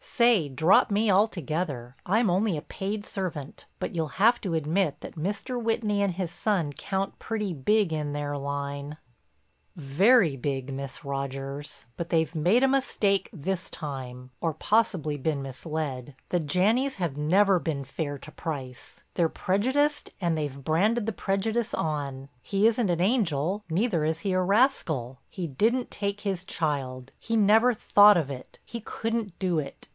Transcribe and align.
"Say, 0.00 0.48
drop 0.48 0.90
me 0.90 1.08
altogether. 1.12 1.94
I'm 2.04 2.28
only 2.28 2.56
a 2.56 2.62
paid 2.62 3.06
servant. 3.06 3.66
But 3.78 3.94
you'll 3.94 4.16
have 4.18 4.40
to 4.40 4.54
admit 4.54 5.00
that 5.00 5.14
Mr. 5.14 5.62
Whitney 5.62 6.02
and 6.02 6.14
his 6.14 6.32
son 6.32 6.72
count 6.72 7.20
pretty 7.20 7.52
big 7.52 7.92
in 7.92 8.14
their 8.14 8.36
line." 8.36 8.96
"Very 9.76 10.36
big, 10.36 10.72
Miss 10.74 11.04
Rogers. 11.04 11.86
But 11.96 12.08
they've 12.10 12.34
made 12.34 12.64
a 12.64 12.68
mistake 12.68 13.30
this 13.32 13.70
time—or 13.70 14.54
possibly 14.54 15.16
been 15.18 15.40
misled. 15.40 16.16
The 16.30 16.40
Janneys 16.40 16.96
have 16.96 17.16
never 17.16 17.60
been 17.60 17.84
fair 17.84 18.18
to 18.18 18.32
Price. 18.32 19.04
They're 19.14 19.28
prejudiced 19.28 20.10
and 20.20 20.36
they've 20.36 20.64
branded 20.64 21.06
the 21.06 21.12
prejudice 21.12 21.72
on. 21.74 22.28
He 22.42 22.66
isn't 22.66 22.90
an 22.90 23.00
angel, 23.00 23.62
neither 23.70 24.04
is 24.04 24.20
he 24.20 24.32
a 24.32 24.42
rascal. 24.42 25.20
He 25.30 25.46
didn't 25.46 25.92
take 25.92 26.22
his 26.22 26.42
child, 26.42 27.12
he 27.20 27.36
never 27.36 27.72
thought 27.72 28.16
of 28.16 28.32
it, 28.32 28.58
he 28.64 28.80
couldn't 28.80 29.38
do 29.38 29.60
it." 29.60 29.86